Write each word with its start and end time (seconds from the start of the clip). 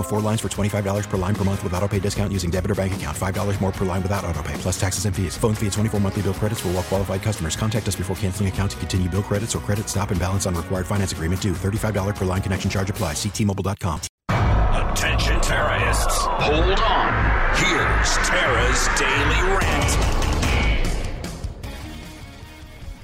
Minimum 0.00 0.06
of 0.06 0.06
four 0.08 0.20
lines 0.20 0.40
for 0.40 0.48
$25 0.48 1.08
per 1.08 1.16
line 1.16 1.34
per 1.34 1.44
month 1.44 1.62
with 1.62 1.74
auto 1.74 1.88
pay 1.88 2.00
discount 2.00 2.32
using 2.32 2.50
debit 2.50 2.70
or 2.70 2.74
bank 2.74 2.94
account. 2.94 3.16
$5 3.16 3.60
more 3.60 3.70
per 3.70 3.84
line 3.84 4.02
without 4.02 4.24
auto 4.24 4.42
pay, 4.42 4.54
plus 4.54 4.78
taxes 4.78 5.04
and 5.04 5.14
fees. 5.14 5.36
Phone 5.36 5.54
fee 5.54 5.66
at 5.66 5.72
24 5.72 6.00
monthly 6.00 6.22
bill 6.22 6.34
credits 6.34 6.60
for 6.60 6.68
all 6.68 6.74
well 6.74 6.82
qualified 6.82 7.22
customers. 7.22 7.56
Contact 7.56 7.86
us 7.86 7.96
before 7.96 8.16
canceling 8.16 8.48
account 8.48 8.72
to 8.72 8.76
continue 8.78 9.08
bill 9.08 9.22
credits 9.22 9.54
or 9.54 9.60
credit 9.60 9.88
stop 9.88 10.10
and 10.10 10.18
balance 10.18 10.46
on 10.46 10.54
required 10.54 10.86
finance 10.86 11.12
agreement 11.12 11.40
due. 11.40 11.52
$35 11.52 12.16
per 12.16 12.24
line 12.24 12.42
connection 12.42 12.70
charge 12.70 12.90
apply. 12.90 13.12
Ctmobile.com. 13.12 14.00
Attention 14.90 15.40
terrorists, 15.40 16.16
hold 16.26 16.80
on. 16.80 17.12
Here's 17.54 18.16
Tara's 18.26 18.88
Daily 18.98 19.40
Rant. 19.56 20.20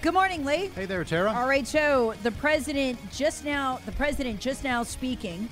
Good 0.03 0.15
morning, 0.15 0.45
Lee. 0.45 0.71
Hey 0.75 0.87
there, 0.87 1.05
Tara. 1.05 1.33
All 1.33 1.49
right, 1.49 1.67
so 1.67 2.15
the 2.23 2.31
president 2.33 2.99
just 3.13 3.45
now, 3.45 3.81
the 3.87 3.93
president 3.93 4.41
just 4.41 4.63
now 4.65 4.83
speaking. 4.83 5.49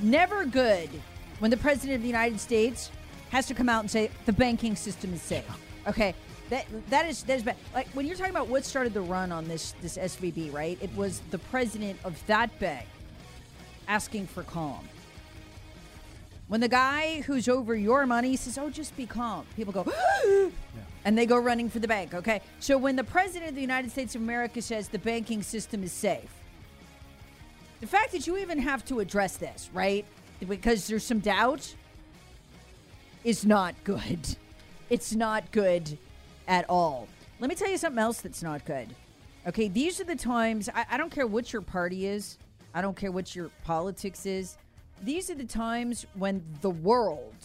Never 0.00 0.44
good 0.44 0.90
when 1.38 1.50
the 1.50 1.56
president 1.56 1.96
of 1.96 2.02
the 2.02 2.08
United 2.08 2.40
States 2.40 2.90
has 3.30 3.46
to 3.46 3.54
come 3.54 3.68
out 3.68 3.80
and 3.80 3.90
say 3.90 4.10
the 4.26 4.32
banking 4.32 4.76
system 4.76 5.12
is 5.12 5.22
safe. 5.22 5.44
Okay, 5.86 6.14
that 6.50 6.66
that 6.90 7.06
is 7.06 7.22
that 7.24 7.36
is 7.36 7.42
bad. 7.42 7.56
Like 7.74 7.88
when 7.88 8.06
you're 8.06 8.16
talking 8.16 8.32
about 8.32 8.48
what 8.48 8.64
started 8.64 8.94
the 8.94 9.00
run 9.00 9.32
on 9.32 9.46
this 9.48 9.74
this 9.82 9.96
SVB, 9.96 10.52
right? 10.52 10.78
It 10.80 10.94
was 10.94 11.20
the 11.30 11.38
president 11.38 11.98
of 12.04 12.24
that 12.26 12.56
bank 12.58 12.86
asking 13.88 14.26
for 14.26 14.42
calm. 14.42 14.88
When 16.48 16.60
the 16.60 16.68
guy 16.68 17.22
who's 17.22 17.48
over 17.48 17.74
your 17.74 18.06
money 18.06 18.36
says, 18.36 18.58
"Oh, 18.58 18.70
just 18.70 18.96
be 18.96 19.06
calm," 19.06 19.46
people 19.56 19.72
go, 19.72 19.90
and 21.04 21.16
they 21.16 21.26
go 21.26 21.38
running 21.38 21.70
for 21.70 21.78
the 21.78 21.88
bank. 21.88 22.14
Okay, 22.14 22.40
so 22.60 22.76
when 22.76 22.96
the 22.96 23.04
president 23.04 23.50
of 23.50 23.54
the 23.54 23.62
United 23.62 23.90
States 23.90 24.14
of 24.14 24.20
America 24.20 24.60
says 24.60 24.88
the 24.88 24.98
banking 24.98 25.42
system 25.42 25.82
is 25.82 25.92
safe, 25.92 26.30
the 27.84 27.90
fact 27.90 28.12
that 28.12 28.26
you 28.26 28.38
even 28.38 28.58
have 28.60 28.82
to 28.86 29.00
address 29.00 29.36
this, 29.36 29.68
right, 29.74 30.06
because 30.48 30.86
there's 30.86 31.04
some 31.04 31.18
doubt, 31.18 31.74
is 33.24 33.44
not 33.44 33.74
good. 33.84 34.20
It's 34.88 35.14
not 35.14 35.52
good 35.52 35.98
at 36.48 36.64
all. 36.70 37.08
Let 37.40 37.50
me 37.50 37.54
tell 37.54 37.68
you 37.68 37.76
something 37.76 37.98
else 37.98 38.22
that's 38.22 38.42
not 38.42 38.64
good. 38.64 38.88
Okay, 39.46 39.68
these 39.68 40.00
are 40.00 40.04
the 40.04 40.16
times, 40.16 40.70
I, 40.74 40.86
I 40.92 40.96
don't 40.96 41.10
care 41.10 41.26
what 41.26 41.52
your 41.52 41.60
party 41.60 42.06
is, 42.06 42.38
I 42.72 42.80
don't 42.80 42.96
care 42.96 43.12
what 43.12 43.36
your 43.36 43.50
politics 43.64 44.24
is. 44.24 44.56
These 45.02 45.28
are 45.28 45.34
the 45.34 45.44
times 45.44 46.06
when 46.14 46.42
the 46.62 46.70
world, 46.70 47.36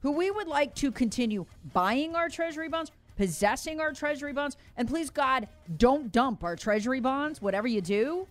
who 0.00 0.12
we 0.12 0.30
would 0.30 0.48
like 0.48 0.74
to 0.76 0.90
continue 0.92 1.44
buying 1.74 2.16
our 2.16 2.30
treasury 2.30 2.70
bonds, 2.70 2.90
possessing 3.18 3.80
our 3.80 3.92
treasury 3.92 4.32
bonds, 4.32 4.56
and 4.78 4.88
please 4.88 5.10
God, 5.10 5.46
don't 5.76 6.10
dump 6.10 6.42
our 6.42 6.56
treasury 6.56 7.00
bonds, 7.00 7.42
whatever 7.42 7.68
you 7.68 7.82
do. 7.82 8.26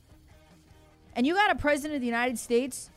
And 1.16 1.26
you 1.28 1.34
got 1.36 1.52
a 1.52 1.56
president 1.56 1.96
of 1.96 2.02
the 2.02 2.08
United 2.08 2.38
States 2.40 2.90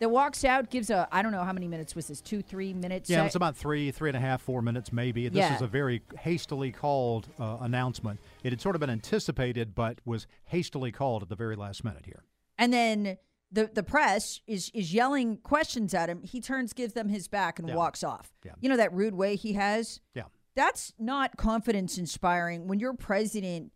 that 0.00 0.08
walks 0.10 0.44
out, 0.44 0.70
gives 0.70 0.90
a, 0.90 1.08
I 1.12 1.22
don't 1.22 1.32
know 1.32 1.44
how 1.44 1.52
many 1.52 1.68
minutes 1.68 1.94
was 1.94 2.08
this, 2.08 2.20
two, 2.20 2.42
three 2.42 2.72
minutes? 2.74 3.08
Yeah, 3.08 3.24
it's 3.24 3.36
about 3.36 3.56
three, 3.56 3.90
three 3.90 4.10
and 4.10 4.16
a 4.16 4.20
half, 4.20 4.42
four 4.42 4.60
minutes 4.60 4.92
maybe. 4.92 5.28
This 5.28 5.38
Yeah. 5.38 5.54
is 5.56 5.62
a 5.62 5.66
very 5.66 6.02
hastily 6.18 6.72
called 6.72 7.28
uh, 7.38 7.58
announcement. 7.60 8.20
It 8.42 8.52
had 8.52 8.60
sort 8.60 8.74
of 8.76 8.80
been 8.80 8.90
anticipated, 8.90 9.74
but 9.74 10.00
was 10.04 10.26
hastily 10.46 10.92
called 10.92 11.22
at 11.22 11.28
the 11.28 11.36
very 11.36 11.56
last 11.56 11.84
minute 11.84 12.04
here. 12.06 12.24
and 12.58 12.72
then 12.72 13.18
the 13.52 13.70
the 13.72 13.82
press 13.84 14.40
is 14.48 14.70
is 14.74 14.92
yelling 14.92 15.36
questions 15.38 15.94
at 15.94 16.08
him. 16.08 16.22
He 16.22 16.40
turns, 16.40 16.72
gives 16.72 16.92
them 16.94 17.08
his 17.08 17.28
back, 17.28 17.58
and 17.60 17.68
Yeah. 17.68 17.76
walks 17.76 18.02
off. 18.02 18.32
Yeah. 18.44 18.52
You 18.60 18.68
know 18.68 18.76
that 18.76 18.92
rude 18.92 19.14
way 19.14 19.36
he 19.36 19.52
has. 19.52 20.00
Yeah. 20.14 20.24
That's 20.56 20.92
not 20.98 21.36
confidence 21.36 21.96
inspiring 21.98 22.66
when 22.66 22.80
your 22.80 22.94
president 22.94 23.70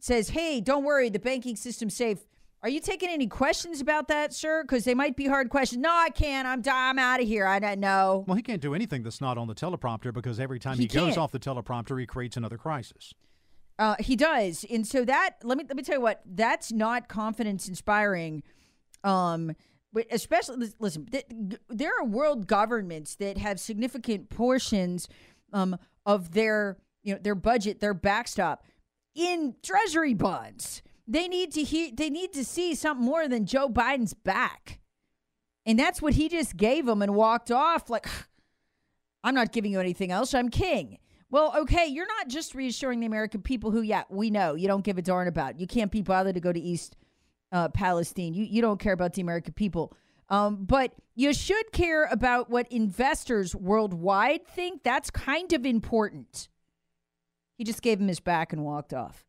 says, 0.00 0.30
"Hey, 0.30 0.60
don't 0.62 0.84
worry, 0.84 1.10
the 1.10 1.18
banking 1.18 1.54
system's 1.56 1.94
safe." 1.94 2.20
Are 2.64 2.70
you 2.70 2.80
taking 2.80 3.10
any 3.10 3.26
questions 3.26 3.82
about 3.82 4.08
that, 4.08 4.32
sir? 4.32 4.62
Because 4.62 4.84
they 4.84 4.94
might 4.94 5.16
be 5.16 5.26
hard 5.26 5.50
questions. 5.50 5.82
No, 5.82 5.92
I 5.92 6.08
can't. 6.08 6.48
I'm 6.48 6.62
I'm 6.66 6.98
out 6.98 7.20
of 7.20 7.26
here. 7.26 7.46
I 7.46 7.58
don't 7.58 7.78
know. 7.78 8.24
Well, 8.26 8.36
he 8.36 8.42
can't 8.42 8.62
do 8.62 8.74
anything 8.74 9.02
that's 9.02 9.20
not 9.20 9.36
on 9.36 9.48
the 9.48 9.54
teleprompter 9.54 10.14
because 10.14 10.40
every 10.40 10.58
time 10.58 10.76
He 10.78 10.84
he, 10.84 10.88
goes 10.88 11.18
off 11.18 11.30
the 11.30 11.38
teleprompter, 11.38 12.00
he 12.00 12.06
creates 12.06 12.38
another 12.38 12.56
crisis. 12.56 13.12
Uh, 13.78 13.96
he 14.00 14.16
does, 14.16 14.64
and 14.70 14.86
so 14.86 15.04
that 15.04 15.34
let 15.42 15.58
me 15.58 15.64
let 15.68 15.76
me 15.76 15.82
tell 15.82 15.96
you 15.96 16.00
what 16.00 16.22
that's 16.24 16.72
not 16.72 17.06
confidence 17.06 17.68
inspiring. 17.68 18.42
Um, 19.02 19.52
but 19.92 20.06
especially 20.10 20.72
listen, 20.78 21.04
th- 21.04 21.26
there 21.68 21.92
are 22.00 22.04
world 22.06 22.46
governments 22.46 23.14
that 23.16 23.36
have 23.36 23.60
significant 23.60 24.30
portions 24.30 25.06
um, 25.52 25.76
of 26.06 26.32
their 26.32 26.78
you 27.02 27.12
know 27.12 27.20
their 27.22 27.34
budget, 27.34 27.80
their 27.80 27.92
backstop 27.92 28.64
in 29.14 29.54
treasury 29.62 30.14
bonds. 30.14 30.80
They 31.06 31.28
need 31.28 31.52
to 31.52 31.62
hear, 31.62 31.90
they 31.92 32.10
need 32.10 32.32
to 32.32 32.44
see 32.44 32.74
something 32.74 33.04
more 33.04 33.28
than 33.28 33.46
Joe 33.46 33.68
Biden's 33.68 34.14
back, 34.14 34.80
and 35.66 35.78
that's 35.78 36.00
what 36.00 36.14
he 36.14 36.28
just 36.28 36.56
gave 36.56 36.86
them 36.86 37.02
and 37.02 37.14
walked 37.14 37.50
off 37.50 37.90
like. 37.90 38.06
I'm 39.22 39.34
not 39.34 39.52
giving 39.52 39.72
you 39.72 39.80
anything 39.80 40.12
else. 40.12 40.34
I'm 40.34 40.50
king. 40.50 40.98
Well, 41.30 41.54
okay, 41.56 41.86
you're 41.86 42.06
not 42.06 42.28
just 42.28 42.54
reassuring 42.54 43.00
the 43.00 43.06
American 43.06 43.40
people 43.40 43.70
who, 43.70 43.80
yeah, 43.80 44.04
we 44.10 44.28
know 44.28 44.54
you 44.54 44.68
don't 44.68 44.84
give 44.84 44.98
a 44.98 45.02
darn 45.02 45.28
about. 45.28 45.58
You 45.58 45.66
can't 45.66 45.90
be 45.90 46.02
bothered 46.02 46.34
to 46.34 46.40
go 46.40 46.52
to 46.52 46.60
East 46.60 46.94
uh, 47.50 47.68
Palestine. 47.68 48.34
You 48.34 48.44
you 48.44 48.60
don't 48.60 48.78
care 48.78 48.92
about 48.92 49.14
the 49.14 49.22
American 49.22 49.54
people. 49.54 49.96
Um, 50.28 50.64
but 50.64 50.92
you 51.14 51.32
should 51.32 51.72
care 51.72 52.04
about 52.04 52.50
what 52.50 52.70
investors 52.70 53.54
worldwide 53.54 54.46
think. 54.46 54.82
That's 54.82 55.10
kind 55.10 55.52
of 55.52 55.66
important. 55.66 56.48
He 57.56 57.64
just 57.64 57.82
gave 57.82 58.00
him 58.00 58.08
his 58.08 58.20
back 58.20 58.52
and 58.52 58.64
walked 58.64 58.92
off. 58.92 59.24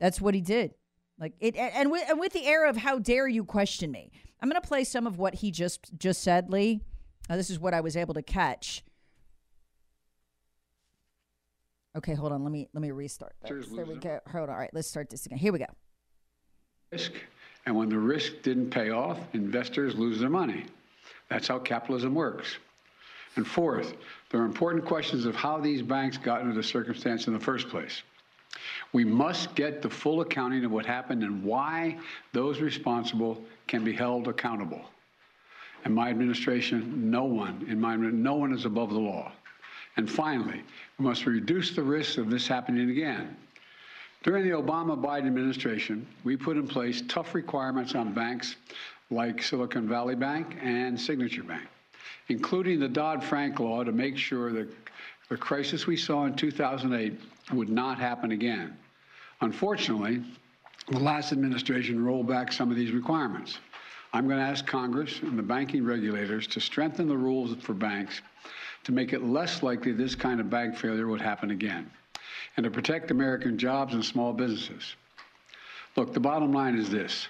That's 0.00 0.20
what 0.20 0.34
he 0.34 0.40
did. 0.40 0.74
Like 1.22 1.34
it, 1.38 1.54
and 1.54 1.88
with, 1.92 2.02
and 2.10 2.18
with 2.18 2.32
the 2.32 2.44
air 2.46 2.66
of 2.66 2.76
"How 2.76 2.98
dare 2.98 3.28
you 3.28 3.44
question 3.44 3.92
me?" 3.92 4.10
I'm 4.40 4.48
going 4.48 4.60
to 4.60 4.66
play 4.66 4.82
some 4.82 5.06
of 5.06 5.18
what 5.18 5.36
he 5.36 5.52
just 5.52 5.96
just 5.96 6.20
said, 6.20 6.50
Lee. 6.50 6.80
Uh, 7.30 7.36
this 7.36 7.48
is 7.48 7.60
what 7.60 7.74
I 7.74 7.80
was 7.80 7.96
able 7.96 8.12
to 8.14 8.22
catch. 8.22 8.82
Okay, 11.96 12.14
hold 12.14 12.32
on. 12.32 12.42
Let 12.42 12.50
me 12.50 12.68
let 12.74 12.82
me 12.82 12.90
restart. 12.90 13.36
This. 13.40 13.68
There 13.68 13.86
we 13.86 13.94
go. 13.94 14.18
Hold 14.32 14.48
on. 14.48 14.54
All 14.56 14.60
right, 14.60 14.70
let's 14.72 14.88
start 14.88 15.10
this 15.10 15.24
again. 15.24 15.38
Here 15.38 15.52
we 15.52 15.60
go. 15.60 15.66
risk, 16.90 17.12
and 17.66 17.76
when 17.76 17.88
the 17.88 17.98
risk 17.98 18.42
didn't 18.42 18.70
pay 18.70 18.90
off, 18.90 19.20
investors 19.32 19.94
lose 19.94 20.18
their 20.18 20.28
money. 20.28 20.66
That's 21.28 21.46
how 21.46 21.60
capitalism 21.60 22.16
works. 22.16 22.56
And 23.36 23.46
fourth, 23.46 23.94
there 24.30 24.40
are 24.40 24.44
important 24.44 24.84
questions 24.84 25.24
of 25.24 25.36
how 25.36 25.58
these 25.58 25.82
banks 25.82 26.18
got 26.18 26.40
into 26.40 26.52
the 26.52 26.64
circumstance 26.64 27.28
in 27.28 27.32
the 27.32 27.38
first 27.40 27.68
place. 27.68 28.02
We 28.92 29.04
must 29.04 29.54
get 29.54 29.82
the 29.82 29.88
full 29.90 30.20
accounting 30.20 30.64
of 30.64 30.70
what 30.70 30.84
happened 30.84 31.22
and 31.22 31.42
why 31.42 31.98
those 32.32 32.60
responsible 32.60 33.42
can 33.66 33.84
be 33.84 33.92
held 33.92 34.28
accountable. 34.28 34.84
In 35.84 35.94
my 35.94 36.10
administration, 36.10 37.10
no 37.10 37.24
one, 37.24 37.66
in 37.68 37.80
my 37.80 37.96
no 37.96 38.34
one 38.34 38.52
is 38.52 38.64
above 38.64 38.90
the 38.90 38.98
law. 38.98 39.32
And 39.96 40.10
finally, 40.10 40.62
we 40.98 41.04
must 41.04 41.26
reduce 41.26 41.74
the 41.74 41.82
risk 41.82 42.18
of 42.18 42.30
this 42.30 42.46
happening 42.46 42.90
again. 42.90 43.36
During 44.22 44.44
the 44.44 44.56
Obama 44.56 44.96
Biden 44.96 45.26
administration, 45.26 46.06
we 46.22 46.36
put 46.36 46.56
in 46.56 46.68
place 46.68 47.02
tough 47.08 47.34
requirements 47.34 47.94
on 47.94 48.12
banks 48.12 48.56
like 49.10 49.42
Silicon 49.42 49.88
Valley 49.88 50.14
Bank 50.14 50.56
and 50.62 50.98
Signature 50.98 51.42
Bank, 51.42 51.66
including 52.28 52.78
the 52.78 52.88
Dodd 52.88 53.22
Frank 53.22 53.58
law 53.58 53.82
to 53.82 53.92
make 53.92 54.16
sure 54.16 54.52
that 54.52 54.68
the 55.28 55.36
crisis 55.36 55.86
we 55.86 55.96
saw 55.96 56.26
in 56.26 56.34
2008 56.34 57.18
would 57.52 57.68
not 57.68 57.98
happen 57.98 58.32
again. 58.32 58.76
Unfortunately, 59.40 60.22
the 60.88 60.98
last 60.98 61.32
administration 61.32 62.04
rolled 62.04 62.26
back 62.28 62.52
some 62.52 62.70
of 62.70 62.76
these 62.76 62.92
requirements. 62.92 63.58
I'm 64.12 64.26
going 64.26 64.38
to 64.38 64.44
ask 64.44 64.66
Congress 64.66 65.20
and 65.22 65.38
the 65.38 65.42
banking 65.42 65.84
regulators 65.84 66.46
to 66.48 66.60
strengthen 66.60 67.08
the 67.08 67.16
rules 67.16 67.54
for 67.62 67.72
banks 67.72 68.20
to 68.84 68.92
make 68.92 69.12
it 69.12 69.22
less 69.22 69.62
likely 69.62 69.92
this 69.92 70.14
kind 70.14 70.40
of 70.40 70.50
bank 70.50 70.76
failure 70.76 71.06
would 71.08 71.20
happen 71.20 71.50
again. 71.50 71.90
and 72.56 72.64
to 72.64 72.70
protect 72.70 73.10
American 73.10 73.56
jobs 73.56 73.94
and 73.94 74.04
small 74.04 74.32
businesses. 74.32 74.94
Look, 75.96 76.12
the 76.12 76.20
bottom 76.20 76.52
line 76.52 76.76
is 76.76 76.90
this 76.90 77.28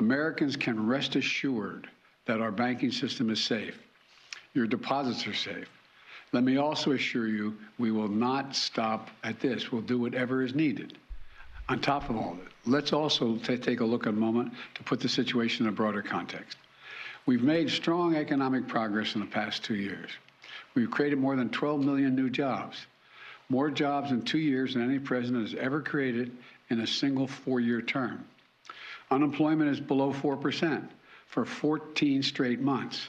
Americans 0.00 0.56
can 0.56 0.86
rest 0.86 1.16
assured 1.16 1.88
that 2.26 2.40
our 2.40 2.50
banking 2.52 2.90
system 2.90 3.30
is 3.30 3.42
safe. 3.42 3.78
Your 4.54 4.66
deposits 4.66 5.26
are 5.26 5.34
safe. 5.34 5.68
Let 6.32 6.44
me 6.44 6.56
also 6.56 6.92
assure 6.92 7.28
you 7.28 7.56
we 7.78 7.92
will 7.92 8.08
not 8.08 8.56
stop 8.56 9.10
at 9.22 9.38
this. 9.40 9.70
We'll 9.70 9.82
do 9.82 9.98
whatever 9.98 10.42
is 10.42 10.54
needed. 10.54 10.96
On 11.68 11.78
top 11.78 12.08
of 12.08 12.16
all 12.16 12.34
that, 12.34 12.70
let's 12.70 12.92
also 12.92 13.36
take 13.36 13.80
a 13.80 13.84
look 13.84 14.06
at 14.06 14.14
a 14.14 14.16
moment 14.16 14.52
to 14.74 14.82
put 14.82 15.00
the 15.00 15.08
situation 15.08 15.66
in 15.66 15.72
a 15.72 15.76
broader 15.76 16.02
context. 16.02 16.56
We've 17.26 17.42
made 17.42 17.70
strong 17.70 18.16
economic 18.16 18.66
progress 18.66 19.14
in 19.14 19.20
the 19.20 19.26
past 19.26 19.62
two 19.62 19.76
years. 19.76 20.10
We've 20.74 20.90
created 20.90 21.18
more 21.18 21.36
than 21.36 21.50
12 21.50 21.84
million 21.84 22.16
new 22.16 22.30
jobs, 22.30 22.86
more 23.48 23.70
jobs 23.70 24.10
in 24.10 24.22
two 24.22 24.38
years 24.38 24.74
than 24.74 24.82
any 24.82 24.98
president 24.98 25.48
has 25.48 25.58
ever 25.60 25.82
created 25.82 26.32
in 26.70 26.80
a 26.80 26.86
single 26.86 27.26
four 27.26 27.60
year 27.60 27.82
term. 27.82 28.24
Unemployment 29.10 29.70
is 29.70 29.78
below 29.78 30.12
4% 30.12 30.88
for 31.26 31.44
14 31.44 32.22
straight 32.22 32.60
months. 32.60 33.08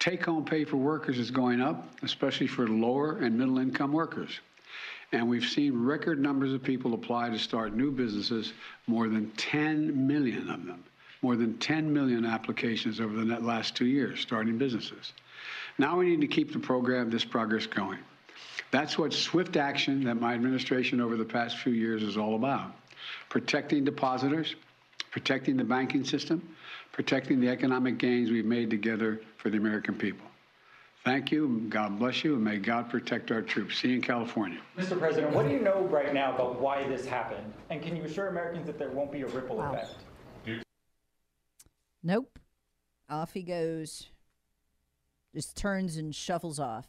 Take 0.00 0.24
home 0.24 0.46
pay 0.46 0.64
for 0.64 0.78
workers 0.78 1.18
is 1.18 1.30
going 1.30 1.60
up, 1.60 1.86
especially 2.02 2.46
for 2.46 2.66
lower 2.66 3.18
and 3.18 3.38
middle 3.38 3.58
income 3.58 3.92
workers. 3.92 4.40
And 5.12 5.28
we've 5.28 5.44
seen 5.44 5.84
record 5.84 6.18
numbers 6.20 6.54
of 6.54 6.62
people 6.62 6.94
apply 6.94 7.28
to 7.30 7.38
start 7.38 7.74
new 7.76 7.90
businesses, 7.90 8.54
more 8.86 9.08
than 9.08 9.30
10 9.32 10.06
million 10.06 10.48
of 10.48 10.64
them, 10.64 10.82
more 11.20 11.36
than 11.36 11.58
10 11.58 11.92
million 11.92 12.24
applications 12.24 12.98
over 12.98 13.14
the 13.14 13.24
last 13.40 13.76
two 13.76 13.84
years 13.84 14.20
starting 14.20 14.56
businesses. 14.56 15.12
Now 15.76 15.98
we 15.98 16.08
need 16.08 16.22
to 16.22 16.28
keep 16.28 16.52
the 16.52 16.58
program, 16.58 17.10
this 17.10 17.24
progress 17.24 17.66
going. 17.66 17.98
That's 18.70 18.96
what 18.96 19.12
swift 19.12 19.56
action 19.56 20.04
that 20.04 20.14
my 20.14 20.32
administration 20.32 21.00
over 21.02 21.16
the 21.16 21.24
past 21.24 21.58
few 21.58 21.72
years 21.72 22.02
is 22.02 22.16
all 22.16 22.36
about. 22.36 22.72
Protecting 23.28 23.84
depositors, 23.84 24.54
protecting 25.10 25.58
the 25.58 25.64
banking 25.64 26.04
system, 26.04 26.56
protecting 26.92 27.40
the 27.40 27.48
economic 27.48 27.98
gains 27.98 28.30
we've 28.30 28.44
made 28.44 28.70
together 28.70 29.20
for 29.36 29.50
the 29.50 29.56
American 29.58 29.94
people. 29.94 30.26
Thank 31.04 31.32
you. 31.32 31.66
God 31.70 31.98
bless 31.98 32.22
you, 32.24 32.34
and 32.34 32.44
may 32.44 32.58
God 32.58 32.90
protect 32.90 33.30
our 33.30 33.40
troops. 33.40 33.78
See 33.78 33.88
you 33.88 33.94
in 33.96 34.02
California. 34.02 34.58
Mr. 34.76 34.98
President, 34.98 35.34
what 35.34 35.46
do 35.46 35.52
you 35.54 35.60
know 35.60 35.80
right 35.84 36.12
now 36.12 36.34
about 36.34 36.60
why 36.60 36.86
this 36.88 37.06
happened? 37.06 37.52
And 37.70 37.80
can 37.82 37.96
you 37.96 38.04
assure 38.04 38.28
Americans 38.28 38.66
that 38.66 38.78
there 38.78 38.90
won't 38.90 39.10
be 39.10 39.22
a 39.22 39.26
ripple 39.28 39.56
Wow. 39.56 39.72
effect? 39.72 39.94
Nope. 42.02 42.38
Off 43.08 43.32
he 43.32 43.42
goes. 43.42 44.08
Just 45.34 45.56
turns 45.56 45.96
and 45.96 46.14
shuffles 46.14 46.58
off. 46.58 46.88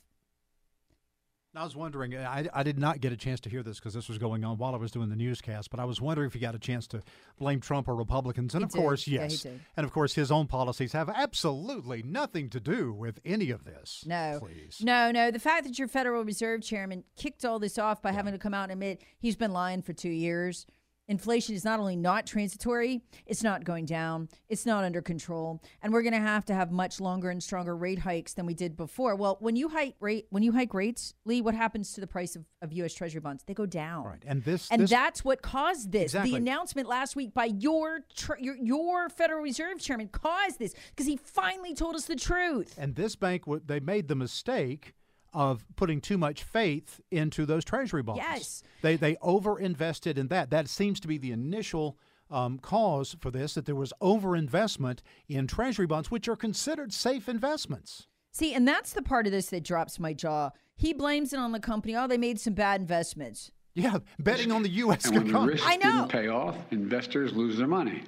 I 1.53 1.65
was 1.65 1.75
wondering, 1.75 2.15
I, 2.15 2.47
I 2.53 2.63
did 2.63 2.79
not 2.79 3.01
get 3.01 3.11
a 3.11 3.17
chance 3.17 3.41
to 3.41 3.49
hear 3.49 3.61
this 3.61 3.77
because 3.77 3.93
this 3.93 4.07
was 4.07 4.17
going 4.17 4.45
on 4.45 4.57
while 4.57 4.73
I 4.73 4.77
was 4.77 4.89
doing 4.89 5.09
the 5.09 5.17
newscast, 5.17 5.69
but 5.69 5.81
I 5.81 5.85
was 5.85 5.99
wondering 5.99 6.27
if 6.27 6.33
you 6.33 6.39
got 6.39 6.55
a 6.55 6.59
chance 6.59 6.87
to 6.87 7.01
blame 7.37 7.59
Trump 7.59 7.89
or 7.89 7.95
Republicans. 7.95 8.53
And 8.55 8.61
He 8.61 8.65
of 8.65 8.71
did. 8.71 8.77
course, 8.77 9.05
Yeah, 9.05 9.23
yes. 9.23 9.41
did. 9.43 9.59
and 9.75 9.83
of 9.85 9.91
course, 9.91 10.13
his 10.15 10.31
own 10.31 10.47
policies 10.47 10.93
have 10.93 11.09
absolutely 11.09 12.03
nothing 12.03 12.49
to 12.51 12.61
do 12.61 12.93
with 12.93 13.19
any 13.25 13.49
of 13.51 13.65
this. 13.65 14.05
No. 14.07 14.39
Please. 14.41 14.77
No, 14.81 15.11
no. 15.11 15.29
The 15.29 15.39
fact 15.39 15.65
that 15.65 15.77
your 15.77 15.89
Federal 15.89 16.23
Reserve 16.23 16.61
Chairman 16.61 17.03
kicked 17.17 17.43
all 17.43 17.59
this 17.59 17.77
off 17.77 18.01
by 18.01 18.13
having 18.13 18.31
to 18.31 18.39
come 18.39 18.53
out 18.53 18.63
and 18.63 18.71
admit 18.73 19.01
he's 19.19 19.35
been 19.35 19.51
lying 19.51 19.81
for 19.81 19.91
two 19.91 20.09
years. 20.09 20.65
Inflation 21.11 21.55
is 21.55 21.65
not 21.65 21.77
only 21.77 21.97
not 21.97 22.25
transitory, 22.25 23.01
it's 23.25 23.43
not 23.43 23.65
going 23.65 23.85
down, 23.85 24.29
it's 24.47 24.65
not 24.65 24.85
under 24.85 25.01
control, 25.01 25.61
and 25.81 25.91
we're 25.91 26.03
going 26.03 26.13
to 26.13 26.19
have 26.21 26.45
to 26.45 26.53
have 26.53 26.71
much 26.71 27.01
longer 27.01 27.29
and 27.29 27.43
stronger 27.43 27.75
rate 27.75 27.99
hikes 27.99 28.33
than 28.33 28.45
we 28.45 28.53
did 28.53 28.77
before. 28.77 29.17
Well, 29.17 29.35
when 29.41 29.57
you 29.57 29.67
hike 29.67 29.95
rate, 29.99 30.27
when 30.29 30.41
you 30.41 30.53
hike 30.53 30.73
rates, 30.73 31.13
Lee, 31.25 31.41
what 31.41 31.53
happens 31.53 31.91
to 31.95 32.01
the 32.01 32.07
price 32.07 32.37
of, 32.37 32.45
of 32.61 32.71
U.S. 32.71 32.93
Treasury 32.93 33.19
bonds? 33.19 33.43
They 33.45 33.53
go 33.53 33.65
down. 33.65 34.05
Right. 34.05 34.23
And 34.25 34.41
this, 34.45 34.69
And 34.71 34.83
this 34.83 34.89
that's 34.89 35.25
what 35.25 35.41
caused 35.41 35.91
this. 35.91 36.03
Exactly. 36.03 36.31
The 36.31 36.37
announcement 36.37 36.87
last 36.87 37.17
week 37.17 37.33
by 37.33 37.45
your 37.45 38.05
your, 38.39 38.55
your 38.55 39.09
Federal 39.09 39.41
Reserve 39.41 39.79
Chairman 39.79 40.07
caused 40.07 40.59
this 40.59 40.73
because 40.91 41.07
he 41.07 41.17
finally 41.17 41.73
told 41.73 41.95
us 41.95 42.05
the 42.05 42.15
truth. 42.15 42.73
and 42.77 42.95
this 42.95 43.17
bank, 43.17 43.43
they 43.65 43.81
made 43.81 44.07
the 44.07 44.15
mistake 44.15 44.93
of 45.33 45.65
putting 45.75 46.01
too 46.01 46.17
much 46.17 46.43
faith 46.43 46.99
into 47.11 47.45
those 47.45 47.63
treasury 47.63 48.03
bonds. 48.03 48.21
Yes. 48.21 48.63
They 48.81 48.95
they 48.95 49.15
overinvested 49.15 50.17
in 50.17 50.27
that. 50.27 50.49
That 50.49 50.67
seems 50.67 50.99
to 51.01 51.07
be 51.07 51.17
the 51.17 51.31
initial 51.31 51.97
um, 52.29 52.59
cause 52.59 53.15
for 53.19 53.31
this. 53.31 53.53
That 53.53 53.65
there 53.65 53.75
was 53.75 53.93
overinvestment 54.01 54.99
in 55.27 55.47
treasury 55.47 55.87
bonds, 55.87 56.11
which 56.11 56.27
are 56.27 56.35
considered 56.35 56.93
safe 56.93 57.29
investments. 57.29 58.07
See, 58.31 58.53
and 58.53 58.67
that's 58.67 58.93
the 58.93 59.01
part 59.01 59.25
of 59.25 59.31
this 59.31 59.47
that 59.47 59.63
drops 59.63 59.99
my 59.99 60.13
jaw. 60.13 60.51
He 60.75 60.93
blames 60.93 61.33
it 61.33 61.39
on 61.39 61.51
the 61.51 61.59
company. 61.59 61.95
Oh, 61.95 62.07
they 62.07 62.17
made 62.17 62.39
some 62.39 62.53
bad 62.53 62.81
investments. 62.81 63.51
Yeah, 63.73 63.99
betting 64.19 64.51
on 64.51 64.63
the 64.63 64.69
U.S. 64.69 65.05
And 65.05 65.15
when 65.15 65.23
the 65.25 65.29
economy. 65.29 65.53
risk 65.53 65.63
I 65.67 65.75
know. 65.77 66.07
didn't 66.07 66.09
pay 66.09 66.27
off, 66.27 66.57
investors 66.71 67.33
lose 67.33 67.57
their 67.57 67.67
money. 67.67 68.03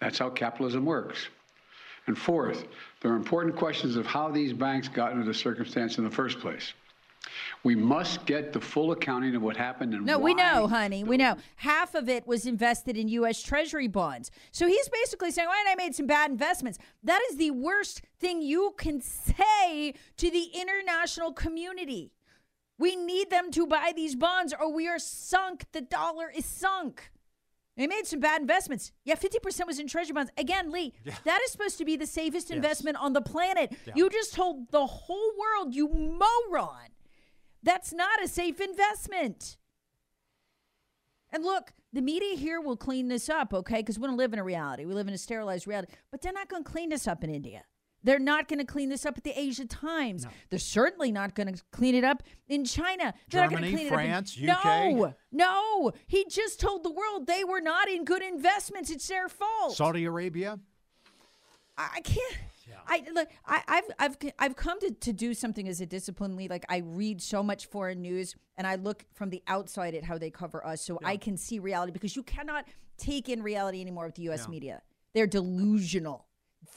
That's 0.00 0.18
how 0.18 0.30
capitalism 0.30 0.84
works. 0.84 1.28
And 2.06 2.16
fourth, 2.18 2.66
there 3.00 3.12
are 3.12 3.16
important 3.16 3.56
questions 3.56 3.96
of 3.96 4.06
how 4.06 4.30
these 4.30 4.52
banks 4.52 4.88
got 4.88 5.12
into 5.12 5.24
the 5.24 5.34
circumstance 5.34 5.98
in 5.98 6.04
the 6.04 6.10
first 6.10 6.38
place. 6.38 6.74
We 7.62 7.74
must 7.74 8.26
get 8.26 8.52
the 8.52 8.60
full 8.60 8.92
accounting 8.92 9.34
of 9.34 9.42
what 9.42 9.56
happened 9.56 9.94
and 9.94 10.04
No, 10.04 10.18
we 10.18 10.34
know, 10.34 10.68
honey. 10.68 11.04
We 11.04 11.16
know. 11.16 11.36
Half 11.56 11.94
of 11.94 12.08
it 12.10 12.26
was 12.26 12.44
invested 12.44 12.98
in 12.98 13.08
U.S. 13.08 13.42
Treasury 13.42 13.88
bonds. 13.88 14.30
So 14.52 14.66
he's 14.66 14.88
basically 14.90 15.30
saying, 15.30 15.48
well, 15.48 15.64
I 15.66 15.74
made 15.74 15.94
some 15.94 16.06
bad 16.06 16.30
investments. 16.30 16.78
That 17.02 17.22
is 17.30 17.38
the 17.38 17.50
worst 17.52 18.02
thing 18.20 18.42
you 18.42 18.74
can 18.76 19.00
say 19.00 19.94
to 20.18 20.30
the 20.30 20.50
international 20.54 21.32
community. 21.32 22.12
We 22.76 22.96
need 22.96 23.30
them 23.30 23.50
to 23.52 23.66
buy 23.66 23.92
these 23.94 24.14
bonds 24.14 24.52
or 24.58 24.70
we 24.72 24.88
are 24.88 24.98
sunk. 24.98 25.64
The 25.72 25.80
dollar 25.80 26.30
is 26.34 26.44
sunk. 26.44 27.10
They 27.76 27.88
made 27.88 28.06
some 28.06 28.20
bad 28.20 28.40
investments. 28.40 28.92
Yeah, 29.04 29.16
50% 29.16 29.66
was 29.66 29.80
in 29.80 29.88
treasury 29.88 30.14
bonds. 30.14 30.30
Again, 30.38 30.70
Lee, 30.70 30.94
that 31.24 31.40
is 31.44 31.50
supposed 31.50 31.76
to 31.78 31.84
be 31.84 31.96
the 31.96 32.06
safest 32.06 32.50
investment 32.50 32.96
on 32.98 33.12
the 33.12 33.20
planet. 33.20 33.76
You 33.94 34.08
just 34.10 34.34
told 34.34 34.70
the 34.70 34.86
whole 34.86 35.32
world, 35.38 35.74
you 35.74 35.88
moron, 35.88 36.90
that's 37.62 37.92
not 37.92 38.22
a 38.22 38.28
safe 38.28 38.60
investment. 38.60 39.56
And 41.32 41.42
look, 41.42 41.72
the 41.92 42.00
media 42.00 42.36
here 42.36 42.60
will 42.60 42.76
clean 42.76 43.08
this 43.08 43.28
up, 43.28 43.52
okay? 43.52 43.78
Because 43.78 43.98
we 43.98 44.06
don't 44.06 44.16
live 44.16 44.32
in 44.32 44.38
a 44.38 44.44
reality. 44.44 44.84
We 44.84 44.94
live 44.94 45.08
in 45.08 45.14
a 45.14 45.18
sterilized 45.18 45.66
reality. 45.66 45.92
But 46.12 46.22
they're 46.22 46.32
not 46.32 46.48
going 46.48 46.62
to 46.62 46.70
clean 46.70 46.90
this 46.90 47.08
up 47.08 47.24
in 47.24 47.30
India. 47.30 47.64
They're 48.04 48.18
not 48.18 48.48
going 48.48 48.58
to 48.58 48.64
clean 48.64 48.90
this 48.90 49.04
up 49.04 49.16
at 49.16 49.24
the 49.24 49.38
Asia 49.38 49.64
Times. 49.64 50.26
They're 50.50 50.58
certainly 50.58 51.10
not 51.10 51.34
going 51.34 51.54
to 51.54 51.62
clean 51.72 51.94
it 51.94 52.04
up 52.04 52.22
in 52.46 52.64
China. 52.64 53.14
They're 53.30 53.42
not 53.42 53.50
Germany, 53.50 53.72
gonna 53.72 53.76
clean 53.78 53.88
France, 53.88 54.36
it 54.38 54.48
up 54.48 54.64
in, 54.64 54.70
UK. 54.70 54.96
No, 54.96 55.14
no. 55.32 55.92
He 56.06 56.26
just 56.28 56.60
told 56.60 56.84
the 56.84 56.92
world 56.92 57.26
they 57.26 57.42
were 57.42 57.60
not 57.60 57.88
in 57.88 58.04
good 58.04 58.22
investments. 58.22 58.90
It's 58.90 59.08
their 59.08 59.28
fault. 59.28 59.74
Saudi 59.74 60.04
Arabia. 60.04 60.60
I 61.76 62.00
can't. 62.02 62.36
I 62.86 63.04
look. 63.12 63.28
I, 63.46 63.62
I've 63.66 63.84
I've 63.98 64.16
I've 64.38 64.56
come 64.56 64.78
to, 64.80 64.90
to 64.90 65.12
do 65.12 65.34
something 65.34 65.68
as 65.68 65.80
a 65.80 65.86
discipline 65.86 66.36
lead. 66.36 66.50
Like 66.50 66.64
I 66.68 66.78
read 66.78 67.20
so 67.20 67.42
much 67.42 67.66
foreign 67.66 68.00
news, 68.00 68.36
and 68.56 68.66
I 68.66 68.76
look 68.76 69.04
from 69.12 69.30
the 69.30 69.42
outside 69.46 69.94
at 69.94 70.04
how 70.04 70.18
they 70.18 70.30
cover 70.30 70.64
us, 70.66 70.82
so 70.82 70.98
I 71.04 71.16
can 71.16 71.36
see 71.36 71.58
reality. 71.58 71.92
Because 71.92 72.16
you 72.16 72.22
cannot 72.22 72.66
take 72.96 73.28
in 73.28 73.42
reality 73.42 73.80
anymore 73.80 74.06
with 74.06 74.14
the 74.14 74.22
U.S. 74.24 74.48
media. 74.48 74.82
They're 75.14 75.26
delusional. 75.26 76.26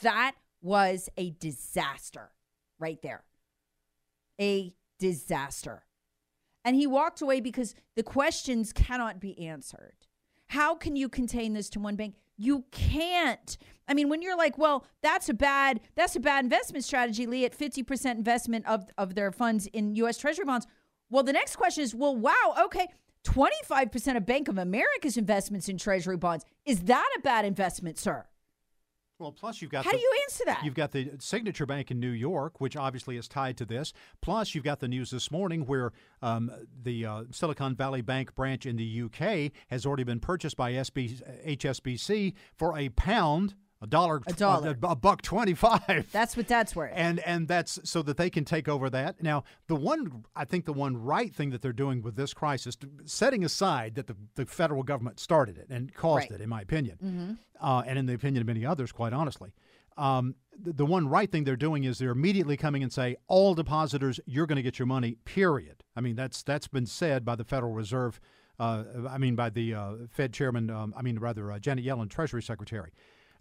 That 0.02 0.34
was 0.60 1.08
a 1.16 1.30
disaster, 1.30 2.30
right 2.78 3.00
there. 3.02 3.24
A 4.40 4.74
disaster. 4.98 5.84
And 6.64 6.76
he 6.76 6.86
walked 6.86 7.22
away 7.22 7.40
because 7.40 7.74
the 7.96 8.02
questions 8.02 8.72
cannot 8.72 9.20
be 9.20 9.38
answered. 9.46 9.94
How 10.48 10.74
can 10.74 10.96
you 10.96 11.08
contain 11.08 11.52
this 11.52 11.68
to 11.70 11.80
one 11.80 11.96
bank? 11.96 12.14
You 12.36 12.64
can't. 12.70 13.56
I 13.88 13.94
mean, 13.94 14.08
when 14.08 14.22
you're 14.22 14.36
like, 14.36 14.58
well, 14.58 14.86
that's 15.02 15.28
a 15.28 15.34
bad 15.34 15.80
that's 15.94 16.16
a 16.16 16.20
bad 16.20 16.44
investment 16.44 16.84
strategy, 16.84 17.26
Lee, 17.26 17.44
at 17.44 17.56
50% 17.56 18.12
investment 18.12 18.66
of, 18.66 18.88
of 18.96 19.14
their 19.14 19.32
funds 19.32 19.66
in 19.66 19.94
US 19.96 20.18
Treasury 20.18 20.44
bonds. 20.44 20.66
Well, 21.10 21.22
the 21.22 21.32
next 21.32 21.56
question 21.56 21.82
is, 21.82 21.94
well, 21.94 22.14
wow, 22.14 22.54
okay, 22.64 22.88
25% 23.24 24.16
of 24.16 24.26
Bank 24.26 24.48
of 24.48 24.58
America's 24.58 25.16
investments 25.16 25.68
in 25.68 25.78
Treasury 25.78 26.16
bonds. 26.16 26.44
Is 26.64 26.84
that 26.84 27.08
a 27.16 27.20
bad 27.20 27.44
investment, 27.44 27.98
sir? 27.98 28.26
Well, 29.18 29.32
plus 29.32 29.60
you've 29.60 29.72
got 29.72 29.84
How 29.84 29.90
the, 29.90 29.96
do 29.96 30.00
you 30.00 30.12
answer 30.22 30.44
that? 30.46 30.64
You've 30.64 30.74
got 30.74 30.92
the 30.92 31.10
Signature 31.18 31.66
Bank 31.66 31.90
in 31.90 31.98
New 31.98 32.10
York, 32.10 32.60
which 32.60 32.76
obviously 32.76 33.16
is 33.16 33.26
tied 33.26 33.56
to 33.56 33.64
this. 33.64 33.92
Plus, 34.22 34.54
you've 34.54 34.64
got 34.64 34.78
the 34.78 34.86
news 34.86 35.10
this 35.10 35.32
morning 35.32 35.66
where 35.66 35.92
um, 36.22 36.52
the 36.84 37.04
uh, 37.04 37.24
Silicon 37.32 37.74
Valley 37.74 38.00
Bank 38.00 38.34
branch 38.36 38.64
in 38.64 38.76
the 38.76 39.02
UK 39.02 39.52
has 39.68 39.84
already 39.84 40.04
been 40.04 40.20
purchased 40.20 40.56
by 40.56 40.72
SB, 40.72 41.20
HSBC 41.46 42.34
for 42.54 42.78
a 42.78 42.90
pound, 42.90 43.54
a 43.80 43.86
dollar, 43.86 44.20
A 44.26 44.32
dollar. 44.32 44.76
a, 44.82 44.86
a 44.88 44.96
buck 44.96 45.22
twenty-five. 45.22 46.08
That's 46.12 46.36
what 46.36 46.48
that's 46.48 46.74
worth. 46.74 46.90
and 46.94 47.20
and 47.20 47.46
that's 47.46 47.78
so 47.88 48.02
that 48.02 48.16
they 48.16 48.28
can 48.30 48.44
take 48.44 48.68
over 48.68 48.90
that. 48.90 49.22
Now, 49.22 49.44
the 49.68 49.76
one 49.76 50.24
I 50.34 50.44
think 50.44 50.64
the 50.64 50.72
one 50.72 50.96
right 50.96 51.32
thing 51.34 51.50
that 51.50 51.62
they're 51.62 51.72
doing 51.72 52.02
with 52.02 52.16
this 52.16 52.34
crisis, 52.34 52.76
setting 53.04 53.44
aside 53.44 53.94
that 53.94 54.06
the, 54.08 54.16
the 54.34 54.46
federal 54.46 54.82
government 54.82 55.20
started 55.20 55.58
it 55.58 55.66
and 55.70 55.94
caused 55.94 56.30
Right. 56.30 56.40
it, 56.40 56.42
in 56.42 56.48
my 56.48 56.60
opinion, 56.62 57.38
uh, 57.60 57.82
and 57.86 57.98
in 57.98 58.06
the 58.06 58.14
opinion 58.14 58.40
of 58.40 58.46
many 58.46 58.64
others, 58.66 58.90
quite 58.90 59.12
honestly, 59.12 59.52
um, 59.96 60.34
the, 60.60 60.72
the 60.72 60.86
one 60.86 61.08
right 61.08 61.30
thing 61.30 61.44
they're 61.44 61.56
doing 61.56 61.84
is 61.84 61.98
they're 61.98 62.10
immediately 62.10 62.56
coming 62.56 62.82
and 62.82 62.92
say 62.92 63.16
all 63.28 63.54
depositors, 63.54 64.18
you're 64.26 64.46
going 64.46 64.56
to 64.56 64.62
get 64.62 64.78
your 64.78 64.86
money. 64.86 65.16
Period. 65.24 65.84
I 65.96 66.00
mean 66.00 66.16
that's 66.16 66.42
that's 66.42 66.66
been 66.68 66.86
said 66.86 67.24
by 67.24 67.36
the 67.36 67.44
Federal 67.44 67.72
Reserve. 67.72 68.18
Uh, 68.58 68.82
I 69.08 69.18
mean 69.18 69.36
by 69.36 69.50
the 69.50 69.74
uh, 69.74 69.92
Fed 70.10 70.32
chairman. 70.32 70.68
Um, 70.68 70.92
I 70.96 71.02
mean 71.02 71.18
rather 71.20 71.52
uh, 71.52 71.60
Janet 71.60 71.84
Yellen, 71.84 72.10
Treasury 72.10 72.42
Secretary. 72.42 72.90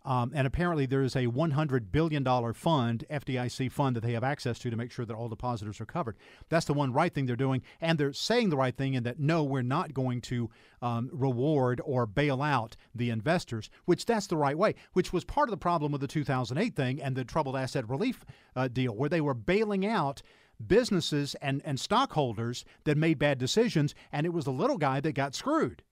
Um, 0.07 0.31
and 0.33 0.47
apparently, 0.47 0.85
there 0.85 1.03
is 1.03 1.17
a 1.17 1.25
$100 1.25 1.91
billion 1.91 2.23
fund, 2.53 3.03
FDIC 3.11 3.69
fund, 3.69 3.93
that 3.93 4.03
they 4.03 4.13
have 4.13 4.23
access 4.23 4.57
to 4.59 4.69
to 4.69 4.77
make 4.77 4.89
sure 4.89 5.03
that 5.03 5.13
all 5.13 5.27
depositors 5.27 5.81
are 5.81 5.85
covered. 5.85 6.15
That's 6.47 6.65
the 6.65 6.73
one 6.73 6.93
right 6.93 7.13
thing 7.13 7.25
they're 7.25 7.35
doing. 7.35 7.61
And 7.81 7.99
they're 7.99 8.13
saying 8.13 8.49
the 8.49 8.55
right 8.55 8.75
thing 8.75 8.93
in 8.93 9.03
that, 9.03 9.19
no, 9.19 9.43
we're 9.43 9.63
not 9.63 9.93
going 9.93 10.21
to 10.21 10.49
um, 10.81 11.09
reward 11.11 11.81
or 11.83 12.05
bail 12.05 12.41
out 12.41 12.77
the 12.95 13.09
investors, 13.09 13.69
which 13.83 14.05
that's 14.05 14.27
the 14.27 14.37
right 14.37 14.57
way, 14.57 14.75
which 14.93 15.11
was 15.11 15.25
part 15.25 15.49
of 15.49 15.51
the 15.51 15.57
problem 15.57 15.91
with 15.91 15.99
the 15.99 16.07
2008 16.07 16.73
thing 16.73 17.01
and 17.01 17.17
the 17.17 17.25
troubled 17.25 17.57
asset 17.57 17.89
relief 17.89 18.23
uh, 18.55 18.69
deal, 18.69 18.95
where 18.95 19.09
they 19.09 19.19
were 19.19 19.33
bailing 19.33 19.85
out 19.85 20.21
businesses 20.65 21.35
and, 21.41 21.61
and 21.65 21.81
stockholders 21.81 22.63
that 22.85 22.97
made 22.97 23.19
bad 23.19 23.37
decisions, 23.37 23.93
and 24.13 24.25
it 24.25 24.31
was 24.31 24.45
the 24.45 24.51
little 24.53 24.77
guy 24.77 25.01
that 25.01 25.11
got 25.11 25.35
screwed. 25.35 25.83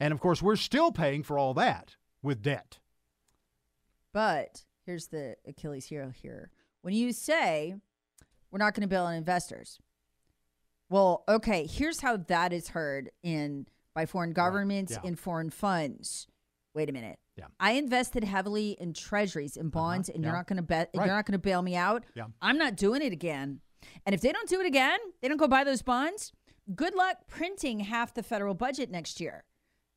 And 0.00 0.12
of 0.12 0.18
course, 0.18 0.42
we're 0.42 0.56
still 0.56 0.90
paying 0.90 1.22
for 1.22 1.38
all 1.38 1.54
that 1.54 1.94
with 2.22 2.42
debt. 2.42 2.80
But 4.12 4.64
here's 4.86 5.08
the 5.08 5.36
Achilles 5.46 5.86
heel 5.86 6.10
here. 6.10 6.50
When 6.82 6.94
you 6.94 7.12
say 7.12 7.74
we're 8.50 8.58
not 8.58 8.74
going 8.74 8.82
to 8.82 8.88
bail 8.88 9.04
on 9.04 9.14
investors, 9.14 9.78
well, 10.88 11.22
okay, 11.28 11.66
here's 11.66 12.00
how 12.00 12.16
that 12.16 12.52
is 12.52 12.68
heard 12.68 13.10
in 13.22 13.66
by 13.94 14.06
foreign 14.06 14.32
governments 14.32 14.92
Right. 14.94 15.00
Yeah. 15.04 15.08
in 15.10 15.16
foreign 15.16 15.50
funds. 15.50 16.26
Wait 16.74 16.88
a 16.88 16.92
minute. 16.92 17.18
Yeah. 17.36 17.46
I 17.58 17.72
invested 17.72 18.24
heavily 18.24 18.76
in 18.80 18.92
treasuries 18.92 19.56
and 19.56 19.70
bonds, 19.70 20.08
and 20.08 20.22
you're 20.22 20.30
Uh-huh. 20.32 20.38
Not 20.40 20.46
going 20.46 20.56
to 20.58 20.62
bet. 20.62 20.90
Right. 20.94 21.06
You're 21.06 21.14
not 21.16 21.26
going 21.26 21.32
to 21.32 21.38
bail 21.38 21.62
me 21.62 21.74
out. 21.76 22.04
Yeah. 22.14 22.26
I'm 22.40 22.58
not 22.58 22.76
doing 22.76 23.02
it 23.02 23.12
again. 23.12 23.60
And 24.06 24.14
if 24.14 24.20
they 24.20 24.30
don't 24.32 24.48
do 24.48 24.60
it 24.60 24.66
again, 24.66 24.98
they 25.20 25.28
don't 25.28 25.36
go 25.38 25.48
buy 25.48 25.64
those 25.64 25.82
bonds. 25.82 26.32
Good 26.74 26.94
luck 26.94 27.16
printing 27.28 27.80
half 27.80 28.14
the 28.14 28.22
federal 28.22 28.54
budget 28.54 28.90
next 28.90 29.20
year. 29.20 29.44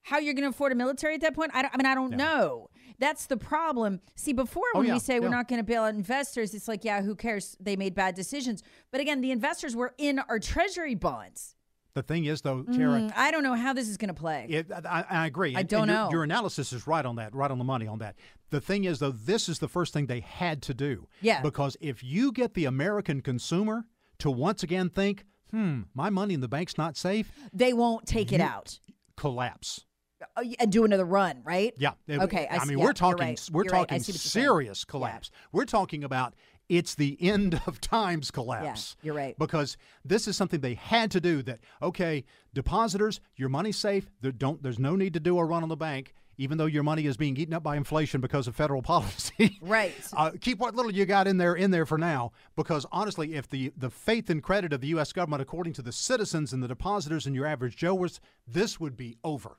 How 0.04 0.20
you're 0.20 0.34
going 0.34 0.44
to 0.44 0.50
afford 0.50 0.72
a 0.72 0.76
military 0.76 1.16
at 1.16 1.22
that 1.22 1.34
point? 1.34 1.52
I, 1.54 1.62
don't, 1.64 1.74
I 1.74 1.78
mean, 1.78 1.86
I 1.86 1.96
don't 1.96 2.12
know. 2.16 2.70
That's 3.00 3.26
the 3.26 3.38
problem. 3.38 4.02
See, 4.16 4.34
before 4.34 4.64
Oh, 4.76 4.80
when 4.80 4.88
yeah, 4.88 4.94
we 4.94 5.00
say 5.00 5.20
we're 5.20 5.30
not 5.30 5.48
going 5.48 5.60
to 5.60 5.64
bail 5.64 5.84
out 5.84 5.96
investors, 5.96 6.54
it's 6.54 6.68
like, 6.68 6.84
yeah, 6.84 7.02
who 7.02 7.16
cares? 7.16 7.58
They 7.60 7.76
made 7.76 7.96
bad 7.96 8.14
decisions. 8.16 8.62
But 8.92 9.02
again, 9.02 9.22
the 9.22 9.32
investors 9.32 9.76
were 9.76 9.94
in 9.98 10.20
our 10.20 10.40
treasury 10.40 10.94
bonds. 10.96 11.56
The 11.96 12.04
thing 12.04 12.26
is, 12.26 12.42
though, 12.42 12.64
Tara, 12.64 13.00
Mm, 13.02 13.14
I 13.16 13.30
don't 13.32 13.44
know 13.44 13.54
how 13.54 13.72
this 13.74 13.88
is 13.88 13.98
going 13.98 14.08
to 14.08 14.14
play. 14.20 14.48
It, 14.50 14.72
I, 14.72 15.06
I 15.10 15.26
agree. 15.28 15.56
I 15.56 15.60
And- 15.62 15.70
don't 15.70 15.82
and 15.84 15.92
your- 15.92 15.98
know. 16.06 16.12
Your 16.12 16.24
analysis 16.24 16.74
is 16.74 16.86
right 16.88 17.06
on 17.06 17.16
that, 17.18 17.34
right 17.36 17.52
on 17.52 17.58
the 17.60 17.64
money 17.64 17.88
on 17.88 18.00
that. 18.00 18.16
The 18.50 18.60
thing 18.62 18.84
is, 18.86 19.00
though, 19.00 19.12
this 19.12 19.48
is 19.48 19.60
the 19.60 19.68
first 19.68 19.94
thing 19.94 20.08
they 20.08 20.20
had 20.22 20.62
to 20.64 20.74
do. 20.74 21.08
Yeah. 21.22 21.42
Because 21.42 21.78
if 21.82 22.04
you 22.04 22.32
get 22.32 22.56
the 22.56 22.66
American 22.66 23.22
consumer 23.22 23.86
to 24.20 24.30
once 24.32 24.64
again 24.64 24.90
think, 24.90 25.24
hmm, 25.52 25.82
my 25.94 26.10
money 26.10 26.34
in 26.34 26.42
the 26.42 26.48
bank's 26.48 26.78
not 26.78 26.98
safe, 26.98 27.32
they 27.54 27.74
won't 27.74 28.06
take 28.08 28.32
it 28.34 28.42
out 28.42 28.80
collapse. 29.16 29.86
Uh, 30.36 30.44
and 30.60 30.72
do 30.72 30.86
another 30.86 31.06
run, 31.06 31.42
right? 31.44 31.74
Yeah. 31.78 31.92
Okay. 32.10 32.48
I, 32.50 32.58
I, 32.58 32.66
mean, 32.66 32.78
yeah, 32.78 32.84
we're 32.86 32.94
talking, 32.94 33.28
right. 33.28 33.50
we're 33.52 33.64
You're 33.64 33.72
talking 33.72 34.00
saying. 34.00 34.18
serious 34.18 34.86
collapse. 34.86 35.32
We're 35.52 35.66
talking 35.66 36.04
about 36.04 36.34
it's 36.70 36.96
the 36.96 37.18
end 37.20 37.62
of 37.68 37.82
times 37.82 38.32
collapse. 38.32 38.96
you're 39.04 39.14
right. 39.14 39.38
Because 39.38 39.78
this 40.06 40.28
is 40.28 40.38
something 40.38 40.62
they 40.62 40.76
had 40.76 41.12
to 41.12 41.20
do. 41.22 41.42
That 41.44 41.60
okay, 41.82 42.24
depositors, 42.54 43.20
your 43.36 43.50
money's 43.50 43.78
safe. 43.78 44.10
There 44.22 44.32
don't. 44.32 44.64
There's 44.64 44.80
no 44.80 44.96
need 44.96 45.14
to 45.14 45.20
do 45.20 45.38
a 45.40 45.44
run 45.46 45.64
on 45.64 45.70
the 45.70 45.76
bank. 45.76 46.14
Even 46.40 46.58
though 46.58 46.66
your 46.66 46.82
money 46.82 47.06
is 47.06 47.16
being 47.16 47.38
eaten 47.38 47.54
up 47.54 47.62
by 47.62 47.76
inflation 47.76 48.20
because 48.20 48.48
of 48.48 48.56
federal 48.56 48.82
policy, 48.94 49.60
Right. 49.62 49.94
uh, 50.18 50.32
keep 50.42 50.58
what 50.58 50.74
little 50.74 50.92
you 50.92 51.06
got 51.06 51.28
in 51.28 51.38
there 51.38 51.54
in 51.54 51.70
there 51.70 51.86
for 51.86 52.00
now. 52.00 52.32
Because 52.56 52.88
honestly, 52.92 53.36
if 53.36 53.48
the 53.50 53.72
the 53.78 53.92
faith 53.92 54.30
and 54.32 54.42
credit 54.42 54.74
of 54.74 54.82
the 54.82 54.88
U.S. 54.88 55.14
government, 55.14 55.44
according 55.44 55.74
to 55.74 55.84
the 55.84 55.92
citizens 55.92 56.52
and 56.54 56.64
the 56.64 56.68
depositors 56.68 57.28
and 57.28 57.36
your 57.36 57.46
average 57.46 57.76
Joe 57.76 57.94
was, 57.94 58.20
this 58.48 58.80
would 58.80 58.98
be 58.98 59.18
over. 59.24 59.58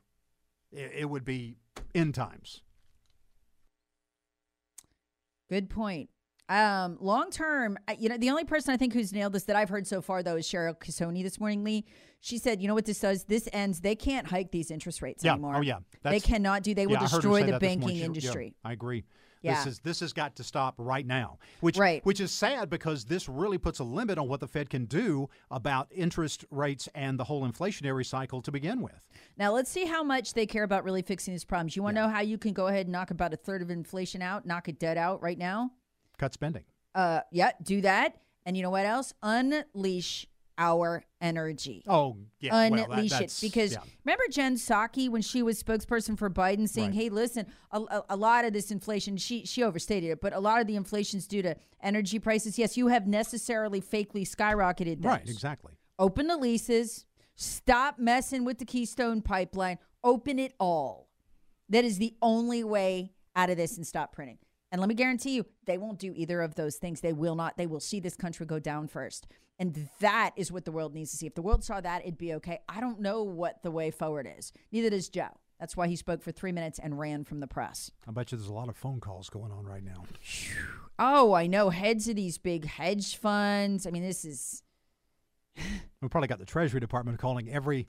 It, 0.75 1.09
would 1.09 1.23
be 1.25 1.57
end 1.93 2.15
times. 2.15 2.61
Good 5.49 5.69
point. 5.69 6.09
Um, 6.47 6.97
long 6.99 7.31
term, 7.31 7.77
you 7.97 8.07
know, 8.09 8.17
the 8.17 8.29
only 8.29 8.43
person 8.43 8.73
I 8.73 8.77
think 8.77 8.93
who's 8.93 9.11
nailed 9.11 9.33
this 9.33 9.45
that 9.45 9.55
I've 9.55 9.69
heard 9.69 9.87
so 9.87 9.99
far 10.01 10.21
though 10.21 10.35
is 10.35 10.47
Cheryl 10.47 10.77
Casone 10.77 11.23
this 11.23 11.39
morning. 11.39 11.63
Lee, 11.63 11.85
she 12.19 12.37
said, 12.37 12.61
"You 12.61 12.67
know 12.67 12.75
what 12.75 12.85
this 12.85 12.99
does? 12.99 13.23
This 13.23 13.49
ends. 13.51 13.81
They 13.81 13.95
can't 13.95 14.27
hike 14.27 14.51
these 14.51 14.69
interest 14.69 15.01
rates 15.01 15.23
Yeah. 15.23 15.33
anymore. 15.33 15.55
Oh, 15.57 15.61
yeah. 15.61 15.79
they 16.03 16.19
cannot 16.19 16.61
do. 16.61 16.75
They 16.75 16.85
will 16.85 16.93
Yeah, 16.93 16.99
her 17.07 17.17
destroy 17.19 17.43
the 17.45 17.53
that 17.53 17.61
this 17.61 17.69
morning. 17.69 17.79
banking 17.79 17.95
She- 17.95 17.99
yeah, 18.01 18.05
industry. 18.05 18.55
I 18.63 18.73
agree. 18.73 19.05
Yeah. 19.45 19.55
This 19.63 19.73
is 19.73 19.79
this 19.79 19.99
has 19.99 20.11
got 20.11 20.35
to 20.37 20.43
stop 20.43 20.75
right 20.77 21.05
now. 21.05 21.37
Which 21.61 21.77
Right. 21.77 22.03
which 22.05 22.19
is 22.19 22.31
sad 22.31 22.69
because 22.69 23.05
this 23.05 23.29
really 23.29 23.57
puts 23.57 23.79
a 23.79 23.83
limit 23.83 24.17
on 24.17 24.27
what 24.27 24.39
the 24.39 24.47
Fed 24.47 24.69
can 24.69 24.85
do 24.85 25.29
about 25.51 25.87
interest 25.91 26.43
rates 26.49 26.89
and 26.95 27.19
the 27.19 27.23
whole 27.25 27.47
inflationary 27.47 28.05
cycle 28.05 28.41
to 28.41 28.51
begin 28.51 28.81
with. 28.81 29.07
Now 29.37 29.51
let's 29.53 29.69
see 29.69 29.85
how 29.85 30.03
much 30.03 30.33
they 30.33 30.45
care 30.45 30.63
about 30.63 30.83
really 30.83 31.01
fixing 31.03 31.33
these 31.33 31.45
problems. 31.45 31.75
You 31.75 31.83
want 31.83 31.95
to 31.95 32.01
know 32.01 32.09
how 32.09 32.21
you 32.21 32.37
can 32.37 32.53
go 32.53 32.67
ahead 32.67 32.87
and 32.87 32.91
knock 32.91 33.11
about 33.11 33.33
a 33.33 33.37
third 33.37 33.61
of 33.61 33.69
inflation 33.69 34.21
out, 34.21 34.45
knock 34.45 34.67
it 34.67 34.79
dead 34.79 34.97
out 34.97 35.21
right 35.21 35.37
now? 35.37 35.71
Cut 36.17 36.33
spending. 36.33 36.63
Uh, 36.93 37.21
yeah, 37.31 37.51
do 37.61 37.81
that. 37.81 38.17
And 38.45 38.55
you 38.55 38.63
know 38.63 38.69
what 38.69 38.85
else? 38.85 39.13
Unleash 39.21 40.27
our 40.57 41.03
energy. 41.21 41.83
Oh, 41.87 42.17
yeah. 42.39 42.69
well, 42.69 42.87
that- 42.87 42.89
unleash 42.91 43.19
it 43.19 43.37
because 43.41 43.73
yeah. 43.73 43.79
remember 44.03 44.23
Jen 44.29 44.55
Psaki 44.55 45.09
when 45.09 45.21
she 45.21 45.43
was 45.43 45.61
spokesperson 45.61 46.17
for 46.17 46.29
Biden 46.29 46.67
saying, 46.69 46.91
Right. 46.91 46.95
"Hey, 46.95 47.09
listen, 47.09 47.45
a, 47.71 47.79
a, 47.79 48.03
a 48.11 48.15
lot 48.15 48.45
of 48.45 48.53
this 48.53 48.71
inflation 48.71 49.17
she 49.17 49.45
she 49.45 49.63
overstated 49.63 50.11
it, 50.11 50.21
but 50.21 50.33
a 50.33 50.39
lot 50.39 50.61
of 50.61 50.67
the 50.67 50.75
inflation's 50.75 51.27
due 51.27 51.41
to 51.41 51.55
energy 51.81 52.19
prices. 52.19 52.57
Yes, 52.57 52.77
you 52.77 52.87
have 52.87 53.07
necessarily 53.07 53.81
fakely 53.81 54.21
skyrocketed 54.27 55.01
those. 55.01 55.11
Right, 55.11 55.29
exactly. 55.29 55.73
Open 55.97 56.27
the 56.27 56.37
leases, 56.37 57.05
stop 57.35 57.97
messing 57.99 58.45
with 58.45 58.59
the 58.59 58.65
Keystone 58.65 59.21
pipeline, 59.21 59.77
open 60.03 60.39
it 60.39 60.53
all. 60.59 61.09
That 61.69 61.85
is 61.85 61.97
the 61.97 62.15
only 62.21 62.63
way 62.63 63.13
out 63.35 63.49
of 63.49 63.57
this 63.57 63.77
and 63.77 63.85
stop 63.87 64.13
printing. 64.13 64.37
And 64.75 64.81
let 64.81 64.89
me 64.89 64.95
guarantee 64.95 65.37
you, 65.37 65.45
they 65.67 65.77
won't 65.77 65.99
do 65.99 66.11
either 66.17 66.41
of 66.41 66.55
those 66.55 66.75
things. 66.75 66.99
They 66.99 67.13
will 67.13 67.35
not. 67.35 67.55
They 67.55 67.65
will 67.65 67.79
see 67.79 68.01
this 68.01 68.17
country 68.17 68.45
go 68.45 68.59
down 68.59 68.89
first. 68.89 69.25
And 69.57 69.87
that 70.01 70.31
is 70.35 70.51
what 70.51 70.65
the 70.65 70.71
world 70.73 70.93
needs 70.93 71.11
to 71.11 71.15
see. 71.15 71.25
If 71.25 71.33
the 71.33 71.41
world 71.41 71.63
saw 71.63 71.79
that, 71.79 72.01
it'd 72.01 72.17
be 72.17 72.33
okay. 72.33 72.59
I 72.67 72.81
don't 72.81 72.99
know 72.99 73.23
what 73.23 73.63
the 73.63 73.71
way 73.71 73.89
forward 73.89 74.27
is. 74.37 74.51
Neither 74.73 74.89
does 74.89 75.07
Joe. 75.07 75.29
That's 75.61 75.77
why 75.77 75.87
he 75.87 75.95
spoke 75.95 76.21
for 76.21 76.33
three 76.33 76.51
minutes 76.51 76.77
and 76.77 76.99
ran 76.99 77.23
from 77.23 77.39
the 77.39 77.47
press. 77.47 77.89
I 78.05 78.11
bet 78.11 78.33
you 78.33 78.37
there's 78.37 78.49
a 78.49 78.53
lot 78.53 78.67
of 78.67 78.75
phone 78.75 78.99
calls 78.99 79.29
going 79.29 79.53
on 79.53 79.63
right 79.65 79.81
now. 79.81 80.03
Oh, 80.99 81.31
I 81.31 81.47
know. 81.47 81.69
Heads 81.69 82.09
of 82.09 82.17
these 82.17 82.37
big 82.37 82.65
hedge 82.65 83.15
funds. 83.15 83.87
I 83.87 83.91
mean, 83.91 84.03
this 84.03 84.25
is 84.25 84.61
We 86.01 86.09
probably 86.09 86.27
got 86.27 86.39
the 86.39 86.45
Treasury 86.45 86.81
Department 86.81 87.17
calling 87.17 87.49
every 87.49 87.87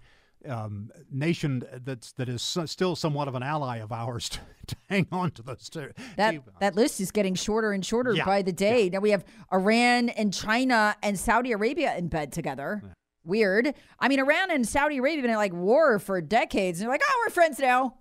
um, 0.48 0.90
nation 1.10 1.62
that's 1.84 2.12
that 2.12 2.28
is 2.28 2.42
so, 2.42 2.66
still 2.66 2.94
somewhat 2.96 3.28
of 3.28 3.34
an 3.34 3.42
ally 3.42 3.78
of 3.78 3.92
ours 3.92 4.28
to, 4.28 4.40
to 4.66 4.76
hang 4.88 5.06
on 5.12 5.30
to 5.32 5.42
those 5.42 5.68
two. 5.68 5.90
that 6.16 6.36
that 6.60 6.74
list 6.74 7.00
is 7.00 7.10
getting 7.10 7.34
shorter 7.34 7.72
and 7.72 7.84
shorter 7.84 8.12
Yeah, 8.12 8.24
by 8.24 8.42
the 8.42 8.52
day. 8.52 8.88
Now 8.88 9.00
we 9.00 9.10
have 9.10 9.24
Iran 9.52 10.08
and 10.10 10.32
China 10.32 10.96
and 11.02 11.18
Saudi 11.18 11.52
Arabia 11.52 11.96
in 11.96 12.08
bed 12.08 12.32
together. 12.32 12.82
Weird. 13.24 13.74
I 13.98 14.06
mean, 14.06 14.20
Iran 14.20 14.52
and 14.52 14.66
Saudi 14.66 14.98
Arabia 14.98 15.16
have 15.16 15.24
been 15.24 15.30
at 15.32 15.38
like 15.38 15.52
war 15.52 15.98
for 15.98 16.20
decades. 16.20 16.78
And 16.78 16.84
they're 16.86 16.94
like, 16.94 17.02
oh, 17.04 17.24
we're 17.26 17.30
friends 17.30 17.58
now. 17.58 17.96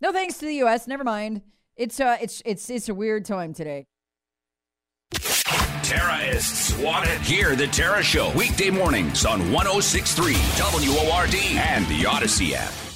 No 0.00 0.12
thanks 0.12 0.38
to 0.38 0.46
the 0.46 0.54
U.S. 0.56 0.88
Never 0.88 1.04
mind. 1.04 1.42
It's 1.76 2.00
uh, 2.00 2.16
it's 2.20 2.42
it's 2.44 2.68
it's 2.68 2.88
a 2.88 2.94
weird 2.94 3.24
time 3.24 3.54
today. 3.54 3.86
Terrorists 5.88 6.76
want 6.76 7.06
it. 7.06 7.18
Hear 7.22 7.56
the 7.56 7.66
Tara 7.66 8.02
Show 8.02 8.30
weekday 8.36 8.68
mornings 8.68 9.24
on 9.24 9.50
1063 9.50 10.34
WORD 10.58 11.34
and 11.56 11.86
the 11.86 12.02
Audacy 12.02 12.52
app. 12.52 12.87